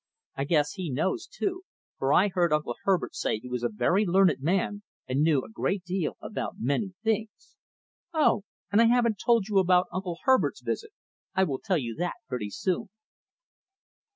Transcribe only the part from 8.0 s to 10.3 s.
Oh! I haven't told you yet about Uncle